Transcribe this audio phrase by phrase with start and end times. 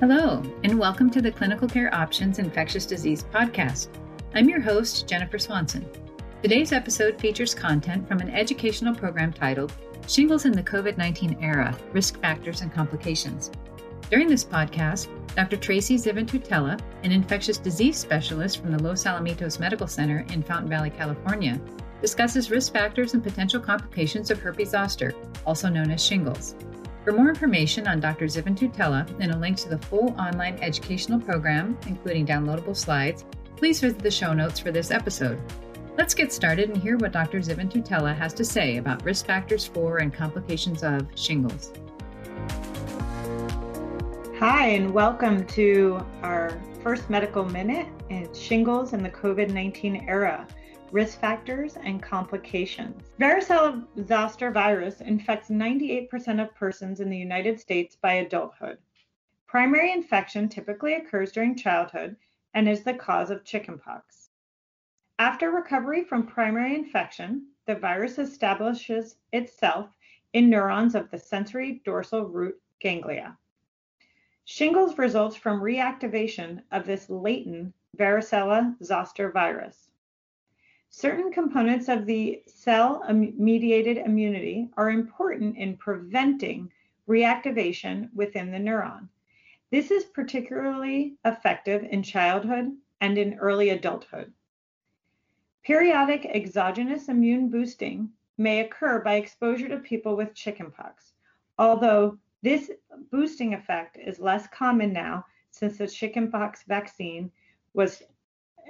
[0.00, 3.88] Hello, and welcome to the Clinical Care Options Infectious Disease Podcast.
[4.34, 5.86] I'm your host, Jennifer Swanson.
[6.42, 9.74] Today's episode features content from an educational program titled
[10.08, 13.50] Shingles in the COVID 19 Era Risk Factors and Complications.
[14.08, 15.58] During this podcast, Dr.
[15.58, 20.88] Tracy Zivintutela, an infectious disease specialist from the Los Alamitos Medical Center in Fountain Valley,
[20.88, 21.60] California,
[22.00, 25.12] discusses risk factors and potential complications of herpes zoster,
[25.44, 26.54] also known as shingles.
[27.02, 28.26] For more information on Dr.
[28.26, 33.24] Zivintutela and a link to the full online educational program, including downloadable slides,
[33.56, 35.40] please visit the show notes for this episode.
[35.96, 37.38] Let's get started and hear what Dr.
[37.38, 41.72] Zivintutela has to say about risk factors for and complications of shingles.
[44.38, 47.86] Hi, and welcome to our first medical minute.
[48.34, 50.46] Shingles in the COVID 19 era
[50.92, 53.02] risk factors, and complications.
[53.20, 58.78] Varicella zoster virus infects 98% of persons in the United States by adulthood.
[59.46, 62.16] Primary infection typically occurs during childhood
[62.54, 64.30] and is the cause of chickenpox.
[65.18, 69.90] After recovery from primary infection, the virus establishes itself
[70.32, 73.36] in neurons of the sensory dorsal root ganglia.
[74.44, 79.89] Shingles results from reactivation of this latent varicella zoster virus.
[80.92, 86.70] Certain components of the cell mediated immunity are important in preventing
[87.08, 89.08] reactivation within the neuron.
[89.70, 94.32] This is particularly effective in childhood and in early adulthood.
[95.62, 101.12] Periodic exogenous immune boosting may occur by exposure to people with chickenpox,
[101.56, 102.70] although this
[103.12, 107.30] boosting effect is less common now since the chickenpox vaccine
[107.74, 108.02] was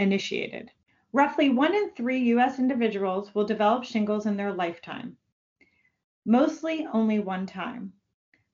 [0.00, 0.72] initiated.
[1.12, 5.16] Roughly one in three US individuals will develop shingles in their lifetime,
[6.26, 7.94] mostly only one time.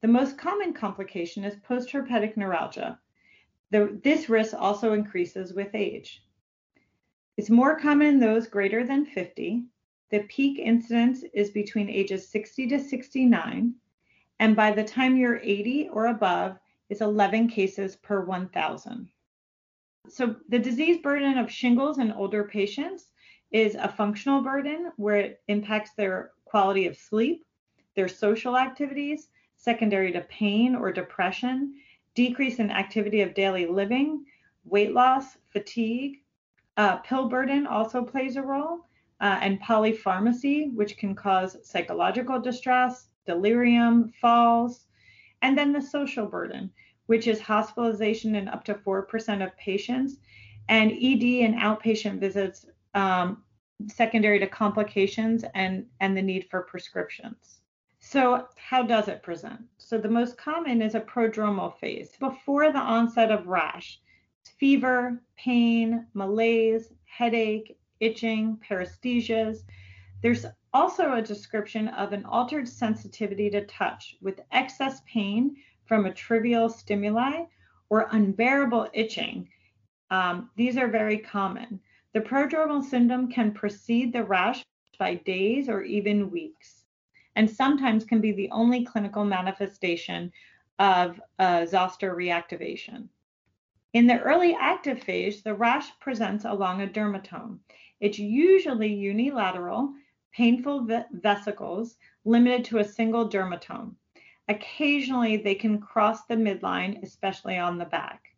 [0.00, 2.98] The most common complication is postherpetic neuralgia.
[3.70, 6.24] The, this risk also increases with age.
[7.36, 9.66] It's more common in those greater than 50.
[10.10, 13.76] The peak incidence is between ages 60 to 69,
[14.40, 16.58] and by the time you're 80 or above,
[16.88, 19.08] it's 11 cases per 1,000.
[20.08, 23.12] So the disease burden of shingles in older patients
[23.52, 27.44] is a functional burden where it impacts their quality of sleep,
[27.94, 31.74] their social activities, secondary to pain or depression,
[32.14, 34.24] decrease in activity of daily living,
[34.64, 36.22] weight loss, fatigue.
[36.76, 38.86] Uh, pill burden also plays a role,
[39.20, 44.86] uh, and polypharmacy, which can cause psychological distress, delirium, falls,
[45.42, 46.70] and then the social burden,
[47.10, 50.18] which is hospitalization in up to 4% of patients,
[50.68, 53.42] and ED and outpatient visits um,
[53.88, 57.62] secondary to complications and, and the need for prescriptions.
[57.98, 59.60] So, how does it present?
[59.76, 64.00] So, the most common is a prodromal phase before the onset of rash,
[64.60, 69.64] fever, pain, malaise, headache, itching, paresthesias.
[70.22, 75.56] There's also a description of an altered sensitivity to touch with excess pain
[75.90, 77.42] from a trivial stimuli
[77.88, 79.48] or unbearable itching.
[80.12, 81.80] Um, these are very common.
[82.12, 84.64] The prodromal syndrome can precede the rash
[85.00, 86.84] by days or even weeks,
[87.34, 90.30] and sometimes can be the only clinical manifestation
[90.78, 93.08] of zoster reactivation.
[93.92, 97.58] In the early active phase, the rash presents along a dermatome.
[97.98, 99.92] It's usually unilateral,
[100.32, 103.96] painful vesicles limited to a single dermatome.
[104.50, 108.34] Occasionally, they can cross the midline, especially on the back.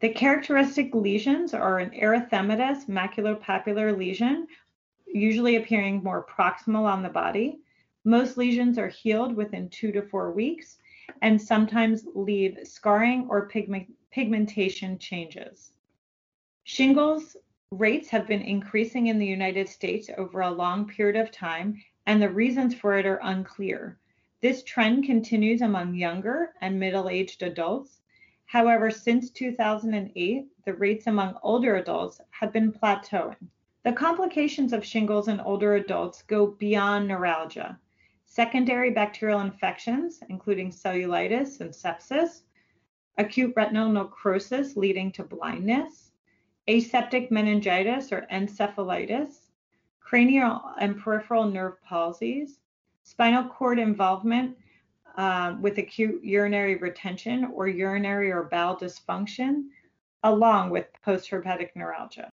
[0.00, 4.46] The characteristic lesions are an erythematous maculopapular lesion,
[5.06, 7.60] usually appearing more proximal on the body.
[8.04, 10.76] Most lesions are healed within two to four weeks
[11.22, 15.72] and sometimes leave scarring or pigment, pigmentation changes.
[16.64, 17.38] Shingles
[17.70, 22.20] rates have been increasing in the United States over a long period of time, and
[22.20, 23.98] the reasons for it are unclear.
[24.44, 28.02] This trend continues among younger and middle aged adults.
[28.44, 33.48] However, since 2008, the rates among older adults have been plateauing.
[33.84, 37.80] The complications of shingles in older adults go beyond neuralgia.
[38.26, 42.42] Secondary bacterial infections, including cellulitis and sepsis,
[43.16, 46.12] acute retinal necrosis leading to blindness,
[46.68, 49.48] aseptic meningitis or encephalitis,
[50.00, 52.58] cranial and peripheral nerve palsies,
[53.04, 54.56] spinal cord involvement
[55.16, 59.66] uh, with acute urinary retention or urinary or bowel dysfunction,
[60.24, 62.30] along with postherpetic neuralgia.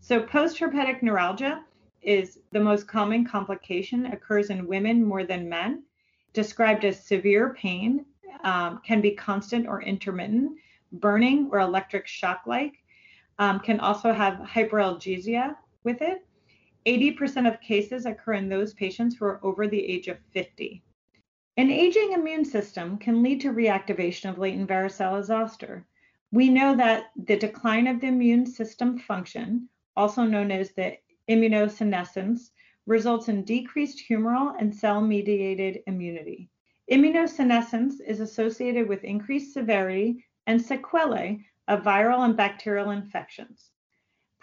[0.00, 1.64] So, postherpetic neuralgia
[2.02, 5.84] is the most common complication, occurs in women more than men,
[6.32, 8.04] described as severe pain
[8.42, 10.58] um, can be constant or intermittent,
[10.92, 12.82] burning or electric shock like,
[13.38, 16.26] um, can also have hyperalgesia with it.
[16.86, 20.82] 80% of cases occur in those patients who are over the age of 50.
[21.56, 25.86] An aging immune system can lead to reactivation of latent varicella zoster.
[26.32, 30.98] We know that the decline of the immune system function, also known as the
[31.28, 32.50] immunosenescence,
[32.86, 36.50] results in decreased humoral and cell mediated immunity.
[36.90, 43.70] Immunosenescence is associated with increased severity and sequelae of viral and bacterial infections.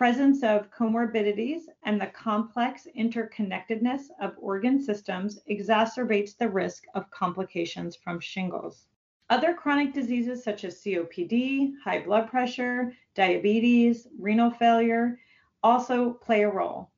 [0.00, 7.96] Presence of comorbidities and the complex interconnectedness of organ systems exacerbates the risk of complications
[7.96, 8.86] from shingles.
[9.28, 15.18] Other chronic diseases such as COPD, high blood pressure, diabetes, renal failure
[15.62, 16.90] also play a role.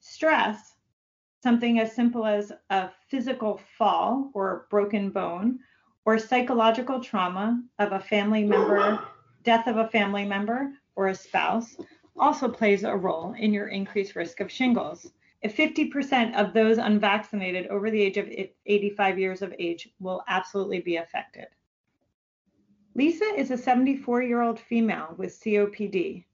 [0.00, 0.74] Stress,
[1.44, 5.60] something as simple as a physical fall or broken bone,
[6.04, 8.98] or psychological trauma of a family member,
[9.44, 11.76] death of a family member or a spouse,
[12.18, 15.10] also plays a role in your increased risk of shingles.
[15.40, 18.30] If 50% of those unvaccinated over the age of
[18.66, 21.48] 85 years of age will absolutely be affected.
[22.94, 26.24] Lisa is a 74 year old female with COPD.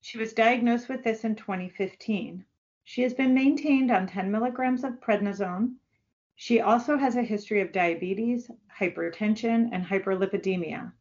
[0.00, 2.44] She was diagnosed with this in 2015.
[2.84, 5.76] She has been maintained on 10 milligrams of prednisone.
[6.34, 10.92] She also has a history of diabetes, hypertension, and hyperlipidemia.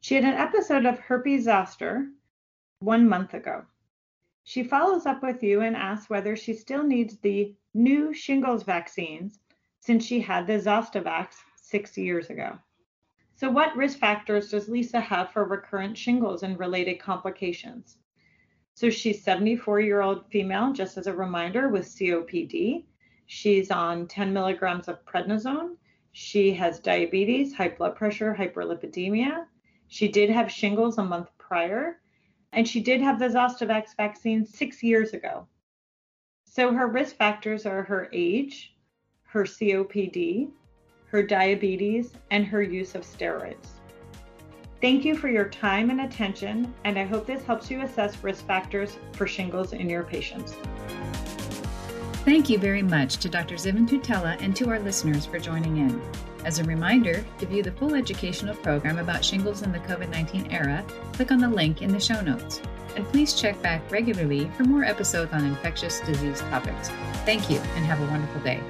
[0.00, 2.10] She had an episode of herpes zoster,
[2.80, 3.64] one month ago.
[4.44, 9.40] She follows up with you and asks whether she still needs the new shingles vaccines
[9.80, 12.58] since she had the Zostavax six years ago.
[13.34, 17.98] So, what risk factors does Lisa have for recurrent shingles and related complications?
[18.74, 22.84] So, she's 74 year old female, just as a reminder, with COPD.
[23.26, 25.76] She's on 10 milligrams of prednisone.
[26.12, 29.46] She has diabetes, high blood pressure, hyperlipidemia.
[29.88, 32.00] She did have shingles a month prior
[32.52, 35.46] and she did have the Zostavax vaccine six years ago.
[36.44, 38.74] So her risk factors are her age,
[39.24, 40.50] her COPD,
[41.06, 43.66] her diabetes, and her use of steroids.
[44.80, 48.46] Thank you for your time and attention, and I hope this helps you assess risk
[48.46, 50.54] factors for shingles in your patients.
[52.24, 53.54] Thank you very much to Dr.
[53.54, 56.02] Zivin Tutela and to our listeners for joining in.
[56.46, 60.46] As a reminder, to view the full educational program about shingles in the COVID 19
[60.52, 62.62] era, click on the link in the show notes.
[62.94, 66.88] And please check back regularly for more episodes on infectious disease topics.
[67.24, 68.62] Thank you and have a wonderful day.